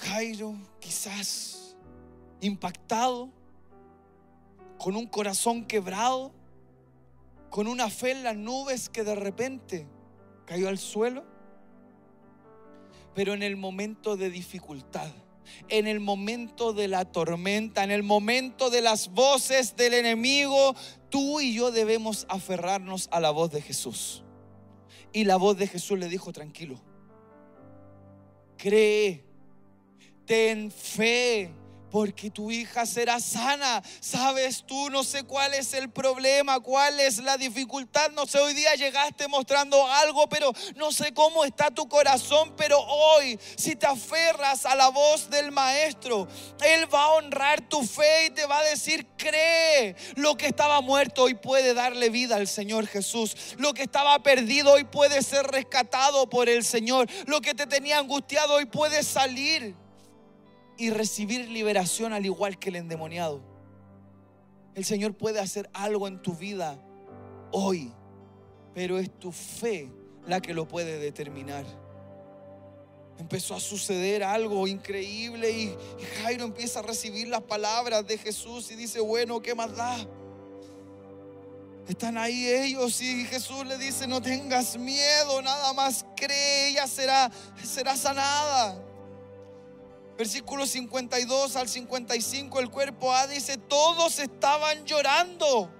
[0.00, 1.76] Jairo quizás
[2.40, 3.30] impactado,
[4.78, 6.32] con un corazón quebrado,
[7.50, 9.86] con una fe en las nubes que de repente
[10.46, 11.24] cayó al suelo,
[13.14, 15.10] pero en el momento de dificultad
[15.68, 20.74] en el momento de la tormenta, en el momento de las voces del enemigo,
[21.10, 24.24] tú y yo debemos aferrarnos a la voz de Jesús.
[25.12, 26.80] Y la voz de Jesús le dijo, tranquilo,
[28.56, 29.24] cree,
[30.26, 31.52] ten fe
[31.94, 33.80] porque tu hija será sana.
[34.00, 38.10] Sabes tú, no sé cuál es el problema, cuál es la dificultad.
[38.10, 42.52] No sé, hoy día llegaste mostrando algo, pero no sé cómo está tu corazón.
[42.56, 46.26] Pero hoy, si te aferras a la voz del Maestro,
[46.64, 49.94] Él va a honrar tu fe y te va a decir, cree.
[50.16, 53.36] Lo que estaba muerto hoy puede darle vida al Señor Jesús.
[53.56, 57.08] Lo que estaba perdido hoy puede ser rescatado por el Señor.
[57.26, 59.83] Lo que te tenía angustiado hoy puede salir
[60.76, 63.40] y recibir liberación al igual que el endemoniado.
[64.74, 66.78] El Señor puede hacer algo en tu vida
[67.52, 67.92] hoy,
[68.74, 69.90] pero es tu fe
[70.26, 71.64] la que lo puede determinar.
[73.18, 75.76] Empezó a suceder algo increíble y,
[76.22, 79.96] Jairo empieza a recibir las palabras de Jesús y dice, bueno, ¿qué más da?
[81.86, 87.30] Están ahí ellos y Jesús le dice, no tengas miedo, nada más cree, ella será,
[87.62, 88.82] será sanada.
[90.16, 95.70] Versículo 52 al 55, el cuerpo A dice, todos estaban llorando.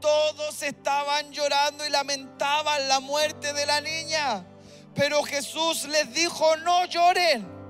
[0.00, 4.46] Todos estaban llorando y lamentaban la muerte de la niña.
[4.94, 7.60] Pero Jesús les dijo, no lloren.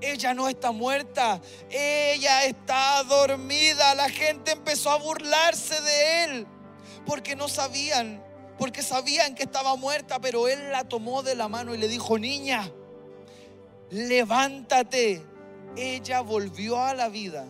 [0.00, 1.40] Ella no está muerta,
[1.70, 3.94] ella está dormida.
[3.94, 6.46] La gente empezó a burlarse de él
[7.06, 8.24] porque no sabían,
[8.58, 12.18] porque sabían que estaba muerta, pero él la tomó de la mano y le dijo,
[12.18, 12.72] niña,
[13.92, 15.22] levántate.
[15.76, 17.46] Ella volvió a la vida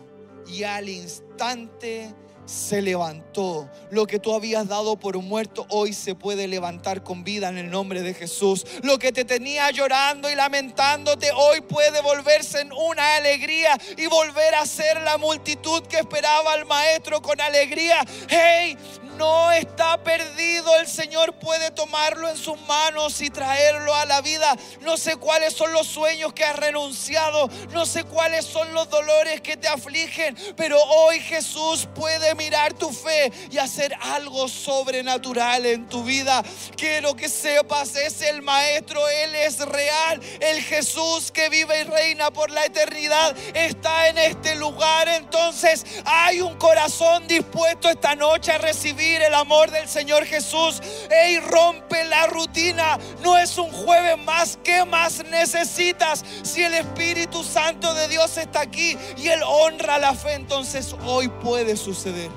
[0.47, 2.13] y al instante
[2.45, 3.69] se levantó.
[3.89, 7.69] Lo que tú habías dado por muerto hoy se puede levantar con vida en el
[7.69, 8.65] nombre de Jesús.
[8.83, 14.55] Lo que te tenía llorando y lamentándote hoy puede volverse en una alegría y volver
[14.55, 18.05] a ser la multitud que esperaba al maestro con alegría.
[18.27, 18.77] Hey,
[19.17, 20.75] no está perdido.
[20.77, 24.55] El Señor puede tomarlo en sus manos y traerlo a la vida.
[24.81, 27.49] No sé cuáles son los sueños que has renunciado.
[27.71, 30.35] No sé cuáles son los dolores que te afligen.
[30.55, 36.43] Pero hoy Jesús puede mirar tu fe y hacer algo sobrenatural en tu vida.
[36.75, 39.07] Quiero que sepas, es el Maestro.
[39.09, 40.21] Él es real.
[40.39, 45.07] El Jesús que vive y reina por la eternidad está en este lugar.
[45.07, 50.81] Entonces hay un corazón dispuesto esta noche a recibir el amor del Señor Jesús.
[51.29, 52.97] y rompe la rutina.
[53.21, 54.57] No es un jueves más.
[54.63, 56.23] ¿Qué más necesitas?
[56.43, 61.27] Si el Espíritu Santo de Dios está aquí y Él honra la fe, entonces hoy
[61.27, 62.29] puede suceder.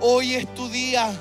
[0.00, 1.12] Hoy es tu día.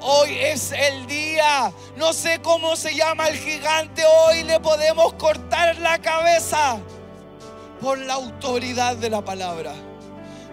[0.00, 1.72] Hoy es el día.
[1.96, 4.02] No sé cómo se llama el gigante.
[4.04, 6.78] Hoy le podemos cortar la cabeza
[7.80, 9.72] por la autoridad de la palabra.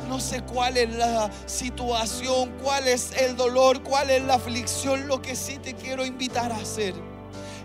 [0.09, 5.07] No sé cuál es la situación, cuál es el dolor, cuál es la aflicción.
[5.07, 6.95] Lo que sí te quiero invitar a hacer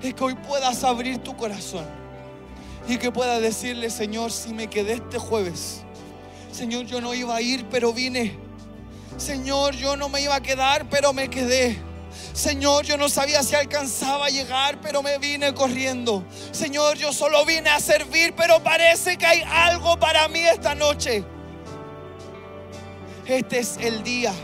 [0.02, 1.86] es que hoy puedas abrir tu corazón
[2.86, 5.80] y que puedas decirle, Señor, si me quedé este jueves,
[6.52, 8.36] Señor, yo no iba a ir, pero vine.
[9.16, 11.78] Señor, yo no me iba a quedar, pero me quedé.
[12.34, 16.22] Señor, yo no sabía si alcanzaba a llegar, pero me vine corriendo.
[16.52, 21.24] Señor, yo solo vine a servir, pero parece que hay algo para mí esta noche.
[23.26, 24.34] Este es el día.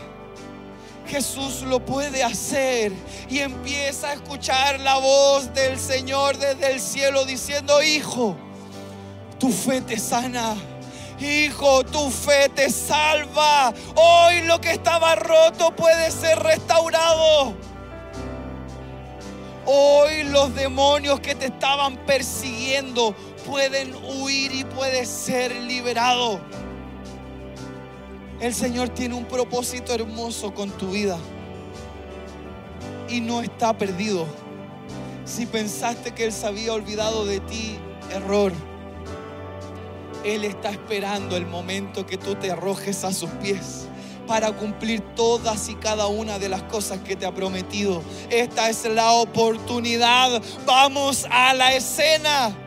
[1.07, 2.91] Jesús lo puede hacer
[3.29, 8.35] y empieza a escuchar la voz del Señor desde el cielo diciendo, hijo,
[9.39, 10.55] tu fe te sana.
[11.19, 13.71] Hijo, tu fe te salva.
[13.95, 17.53] Hoy lo que estaba roto puede ser restaurado.
[19.65, 23.13] Hoy los demonios que te estaban persiguiendo
[23.45, 26.41] pueden huir y puede ser liberado.
[28.41, 31.19] El Señor tiene un propósito hermoso con tu vida
[33.07, 34.25] y no está perdido.
[35.25, 37.77] Si pensaste que Él se había olvidado de ti,
[38.11, 38.51] error.
[40.23, 43.87] Él está esperando el momento que tú te arrojes a sus pies
[44.25, 48.01] para cumplir todas y cada una de las cosas que te ha prometido.
[48.31, 50.41] Esta es la oportunidad.
[50.65, 52.57] Vamos a la escena.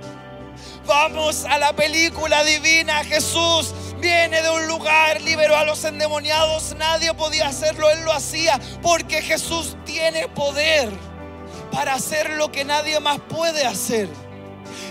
[0.86, 3.02] Vamos a la película divina.
[3.02, 3.74] Jesús
[4.05, 6.76] viene de un lugar, liberó a los endemoniados.
[6.76, 10.90] Nadie podía hacerlo, Él lo hacía porque Jesús tiene poder
[11.72, 14.11] para hacer lo que nadie más puede hacer.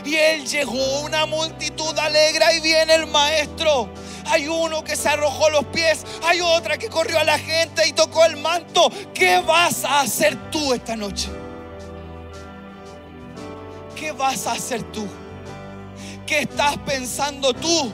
[0.04, 3.88] Y Él llegó, una multitud alegra y viene el maestro.
[4.26, 7.94] Hay uno que se arrojó los pies, hay otra que corrió a la gente y
[7.94, 8.90] tocó el manto.
[9.14, 11.30] ¿Qué vas a hacer tú esta noche?
[13.96, 15.06] ¿Qué vas a hacer tú?
[16.26, 17.94] ¿Qué estás pensando tú?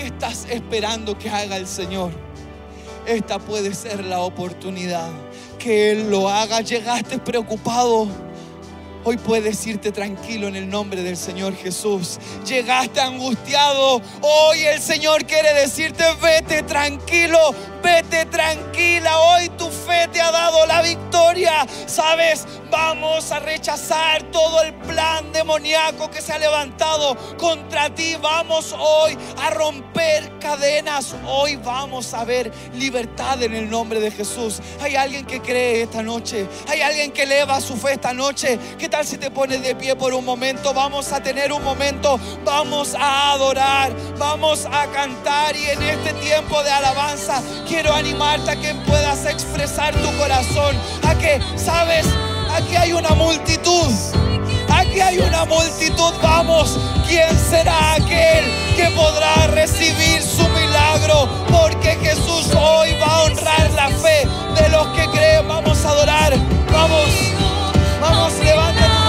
[0.00, 2.10] ¿Qué estás esperando que haga el Señor?
[3.04, 5.10] Esta puede ser la oportunidad.
[5.58, 6.62] Que Él lo haga.
[6.62, 8.08] Llegaste preocupado
[9.02, 12.18] Hoy puedes irte tranquilo en el nombre del Señor Jesús.
[12.46, 14.02] Llegaste angustiado.
[14.20, 17.38] Hoy el Señor quiere decirte, vete tranquilo,
[17.82, 19.18] vete tranquila.
[19.18, 21.66] Hoy tu fe te ha dado la victoria.
[21.86, 28.16] Sabes, vamos a rechazar todo el plan demoníaco que se ha levantado contra ti.
[28.20, 31.14] Vamos hoy a romper cadenas.
[31.26, 34.60] Hoy vamos a ver libertad en el nombre de Jesús.
[34.80, 36.46] Hay alguien que cree esta noche.
[36.68, 38.58] Hay alguien que eleva su fe esta noche.
[38.78, 40.72] Que tal si te pones de pie por un momento?
[40.74, 46.62] Vamos a tener un momento, vamos a adorar, vamos a cantar y en este tiempo
[46.62, 52.04] de alabanza quiero animarte a que puedas expresar tu corazón, a que, sabes,
[52.52, 53.92] aquí hay una multitud.
[54.68, 58.44] Aquí hay una multitud, vamos, ¿quién será aquel
[58.74, 61.28] que podrá recibir su milagro?
[61.48, 64.26] Porque Jesús hoy va a honrar la fe
[64.60, 65.46] de los que creen.
[65.46, 66.34] Vamos a adorar,
[66.72, 67.08] vamos.
[68.00, 68.99] Vamos, levanta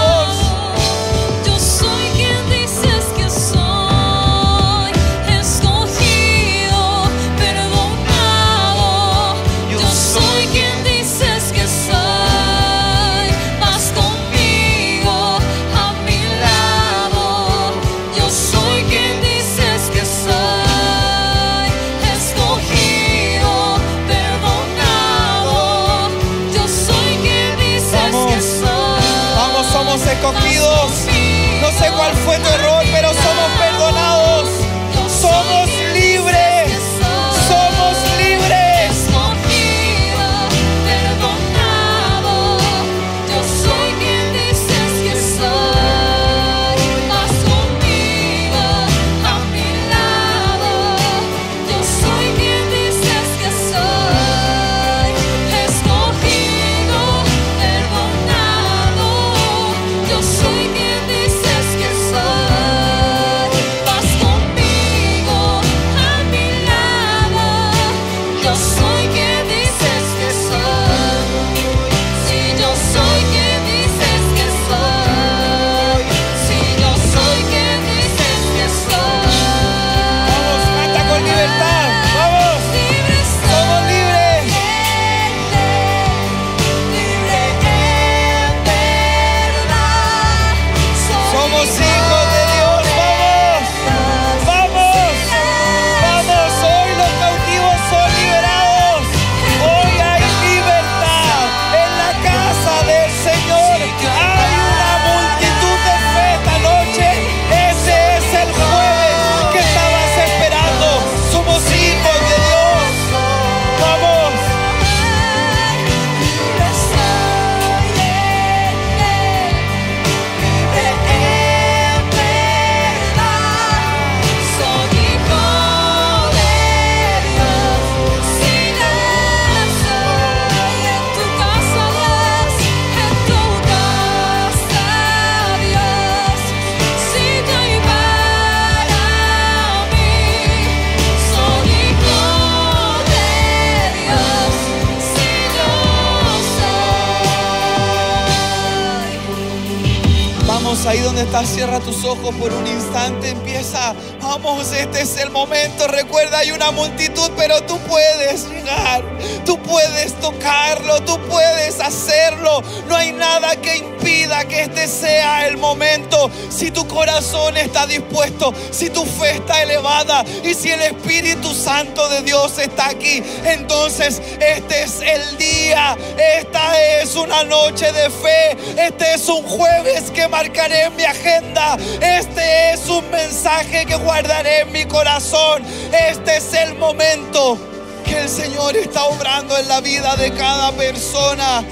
[151.40, 156.70] cierra tus ojos por un instante, empieza, vamos, este es el momento, recuerda, hay una
[156.70, 159.02] multitud, pero tú puedes llegar,
[159.44, 165.56] tú puedes tocarlo, tú puedes hacerlo, no hay nada que impida que este sea el
[165.56, 171.54] momento, si tu corazón está dispuesto, si tu fe está elevada y si el Espíritu
[171.54, 175.96] Santo de Dios está aquí, entonces este es el día,
[176.38, 181.76] esta es una noche de fe, este es un jueves que marcaré en mi agenda.
[182.00, 185.62] Este es un mensaje que guardaré en mi corazón.
[185.92, 187.71] Este es el momento
[188.14, 191.64] el Señor está obrando en la vida de cada persona.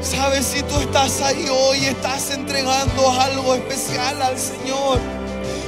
[0.00, 4.98] Sabes, si tú estás ahí hoy, estás entregando algo especial al Señor.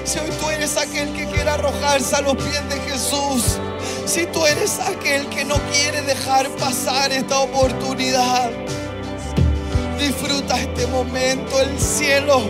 [0.05, 3.59] Si hoy tú eres aquel que quiere arrojarse a los pies de Jesús.
[4.07, 8.51] Si tú eres aquel que no quiere dejar pasar esta oportunidad.
[9.99, 12.43] Disfruta este momento, el cielo.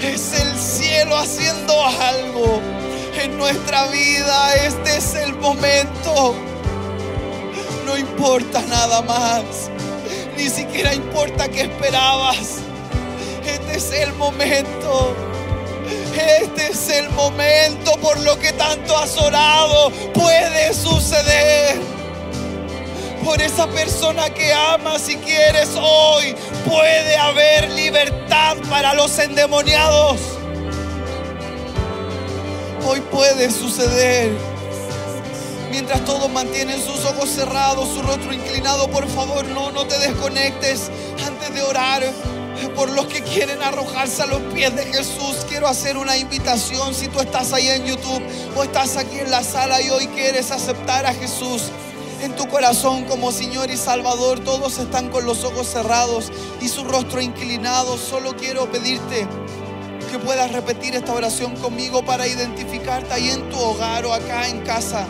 [0.00, 2.60] Es el cielo haciendo algo
[3.18, 4.54] en nuestra vida.
[4.54, 6.34] Este es el momento.
[7.84, 9.70] No importa nada más.
[10.36, 12.58] Ni siquiera importa qué esperabas.
[13.44, 15.14] Este es el momento.
[16.40, 19.90] Este es el momento por lo que tanto has orado.
[20.12, 21.76] Puede suceder
[23.24, 26.34] por esa persona que amas y quieres hoy.
[26.68, 30.37] Puede haber libertad para los endemoniados.
[32.90, 34.32] Hoy puede suceder.
[35.70, 40.90] Mientras todos mantienen sus ojos cerrados, su rostro inclinado, por favor, no, no te desconectes
[41.22, 42.02] antes de orar.
[42.74, 46.94] Por los que quieren arrojarse a los pies de Jesús, quiero hacer una invitación.
[46.94, 48.22] Si tú estás ahí en YouTube
[48.56, 51.64] o estás aquí en la sala y hoy quieres aceptar a Jesús,
[52.22, 54.40] en tu corazón como Señor y Salvador.
[54.40, 57.98] Todos están con los ojos cerrados y su rostro inclinado.
[57.98, 59.26] Solo quiero pedirte
[60.08, 64.60] que puedas repetir esta oración conmigo para identificarte ahí en tu hogar o acá en
[64.60, 65.06] casa.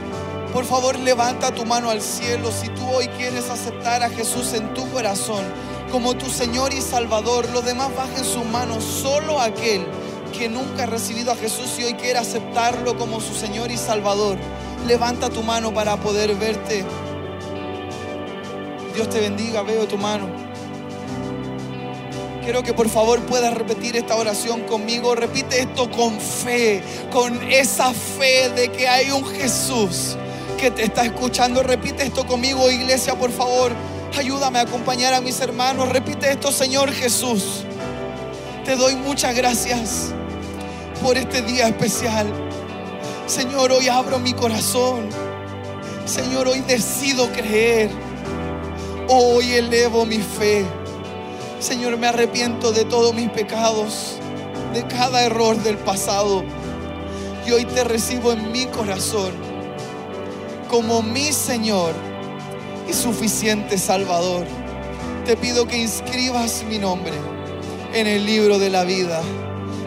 [0.53, 4.75] Por favor, levanta tu mano al cielo si tú hoy quieres aceptar a Jesús en
[4.75, 5.45] tu corazón
[5.93, 7.49] como tu Señor y Salvador.
[7.53, 8.83] Los demás bajen sus manos.
[8.83, 9.87] Solo aquel
[10.37, 14.37] que nunca ha recibido a Jesús y hoy quiere aceptarlo como su Señor y Salvador.
[14.87, 16.85] Levanta tu mano para poder verte.
[18.95, 20.48] Dios te bendiga, veo tu mano.
[22.49, 25.15] Quiero que por favor puedas repetir esta oración conmigo.
[25.15, 26.83] Repite esto con fe,
[27.13, 30.17] con esa fe de que hay un Jesús
[30.57, 31.63] que te está escuchando.
[31.63, 33.73] Repite esto conmigo, iglesia, por favor.
[34.17, 35.91] Ayúdame a acompañar a mis hermanos.
[35.91, 37.65] Repite esto, Señor Jesús.
[38.65, 40.15] Te doy muchas gracias
[41.03, 42.33] por este día especial.
[43.27, 45.11] Señor, hoy abro mi corazón.
[46.07, 47.91] Señor, hoy decido creer.
[49.07, 50.65] Hoy elevo mi fe.
[51.61, 54.17] Señor, me arrepiento de todos mis pecados,
[54.73, 56.45] de cada error del pasado.
[57.47, 59.33] Y hoy te recibo en mi corazón
[60.69, 61.95] como mi Señor
[62.89, 64.47] y suficiente Salvador.
[65.27, 67.15] Te pido que inscribas mi nombre
[67.93, 69.21] en el libro de la vida,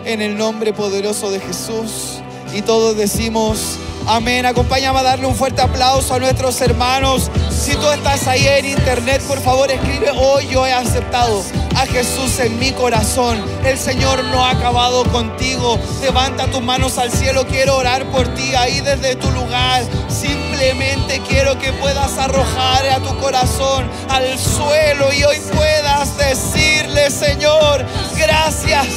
[0.04, 2.20] en el nombre poderoso de Jesús.
[2.54, 4.46] Y todos decimos, amén.
[4.46, 7.32] Acompáñame a darle un fuerte aplauso a nuestros hermanos.
[7.62, 11.44] Si tú estás ahí en internet, por favor escribe, hoy yo he aceptado
[11.76, 13.40] a Jesús en mi corazón.
[13.64, 15.80] El Señor no ha acabado contigo.
[16.02, 17.46] Levanta tus manos al cielo.
[17.46, 19.84] Quiero orar por ti ahí desde tu lugar.
[20.10, 27.86] Simplemente quiero que puedas arrojar a tu corazón al suelo y hoy puedas decirle, Señor,
[28.18, 28.88] gracias.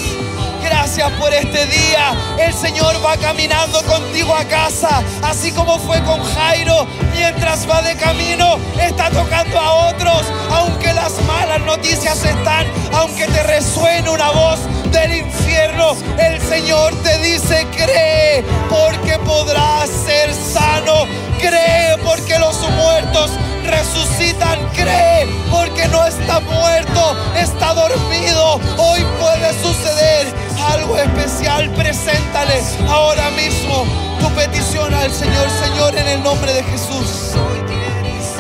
[0.85, 2.15] Gracias por este día.
[2.39, 6.87] El Señor va caminando contigo a casa, así como fue con Jairo.
[7.15, 10.27] Mientras va de camino, está tocando a otros.
[10.51, 14.59] Aunque las malas noticias están, aunque te resuene una voz
[14.93, 21.07] del infierno, el Señor te dice, cree, porque podrás ser sano.
[21.39, 23.31] Cree, porque los muertos
[23.65, 24.69] resucitan.
[24.75, 28.61] Cree, porque no está muerto, está dormido.
[28.77, 31.71] Hoy puede suceder algo especial.
[31.71, 33.85] Preséntale ahora mismo
[34.21, 35.49] tu petición al Señor.
[35.51, 37.33] Señor, en el nombre de Jesús.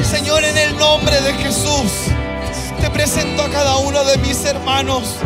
[0.03, 1.93] Señor, en el nombre de Jesús.
[2.81, 5.16] Te presento a cada uno de mis hermanos.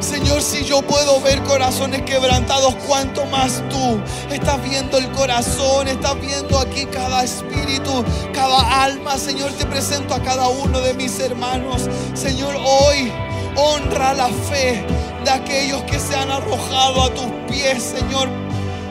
[0.00, 4.00] Señor, si yo puedo ver corazones quebrantados, cuánto más tú
[4.32, 9.18] estás viendo el corazón, estás viendo aquí cada espíritu, cada alma.
[9.18, 11.88] Señor, te presento a cada uno de mis hermanos.
[12.14, 13.12] Señor, hoy
[13.56, 14.84] honra la fe
[15.24, 18.28] de aquellos que se han arrojado a tus pies, Señor.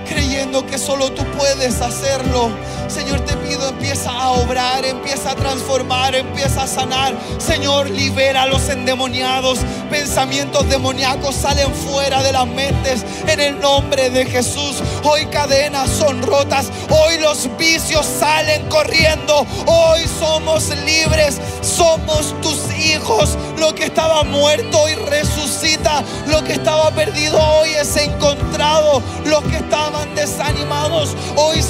[0.09, 2.49] Creyendo que solo tú puedes hacerlo.
[2.87, 7.13] Señor, te pido, empieza a obrar, empieza a transformar, empieza a sanar.
[7.37, 9.59] Señor, libera a los endemoniados.
[9.91, 14.81] Pensamientos demoníacos salen fuera de las mentes en el nombre de Jesús.
[15.03, 19.45] Hoy cadenas son rotas, hoy los vicios salen corriendo.
[19.67, 23.37] Hoy somos libres, somos tus hijos.
[23.57, 26.03] Lo que estaba muerto hoy resucita.
[26.27, 28.48] Lo que estaba perdido hoy es encontrado.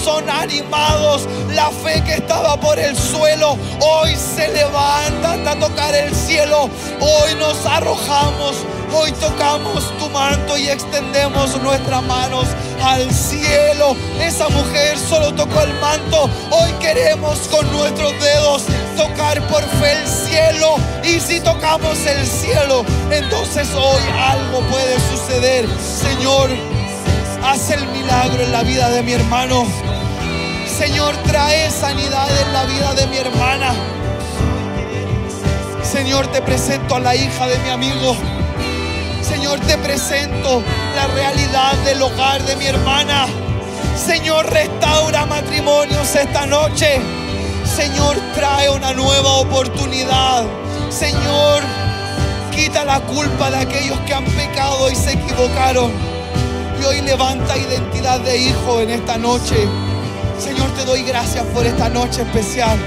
[0.10, 1.28] Son animados.
[1.53, 6.70] La fe que estaba por el suelo hoy se levanta hasta tocar el cielo.
[6.99, 8.55] Hoy nos arrojamos.
[8.91, 12.47] Hoy tocamos tu manto y extendemos nuestras manos
[12.84, 13.95] al cielo.
[14.20, 16.28] Esa mujer solo tocó el manto.
[16.49, 18.64] Hoy queremos con nuestros dedos
[18.97, 20.78] tocar por fe el cielo.
[21.03, 25.68] Y si tocamos el cielo, entonces hoy algo puede suceder.
[25.80, 26.49] Señor,
[27.43, 29.65] haz el milagro en la vida de mi hermano.
[30.67, 33.73] Señor, trae sanidad en la vida de mi hermana.
[35.83, 38.15] Señor, te presento a la hija de mi amigo.
[39.21, 40.63] Señor, te presento
[40.95, 43.27] la realidad del hogar de mi hermana.
[43.95, 47.01] Señor, restaura matrimonios esta noche.
[47.75, 50.45] Señor, trae una nueva oportunidad.
[50.89, 51.63] Señor,
[52.51, 56.18] quita la culpa de aquellos que han pecado y se equivocaron.
[56.80, 59.67] Y hoy levanta identidad de hijo en esta noche.
[60.39, 62.77] Señor, te doy gracias por esta noche especial.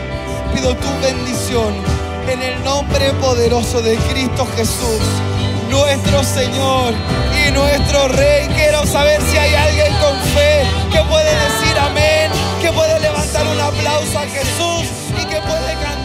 [0.54, 1.74] Pido tu bendición
[2.28, 5.02] en el nombre poderoso de Cristo Jesús,
[5.68, 6.94] nuestro Señor
[7.46, 8.48] y nuestro Rey.
[8.54, 12.30] Quiero saber si hay alguien con fe que puede decir amén,
[12.62, 14.86] que puede levantar un aplauso a Jesús
[15.20, 16.01] y que puede cantar.